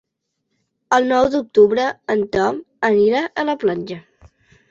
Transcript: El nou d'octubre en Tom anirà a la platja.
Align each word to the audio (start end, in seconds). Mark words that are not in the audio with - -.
El 0.95 1.05
nou 1.09 1.27
d'octubre 1.33 1.85
en 2.15 2.25
Tom 2.37 2.59
anirà 2.89 3.23
a 3.43 3.45
la 3.51 3.57
platja. 3.65 4.01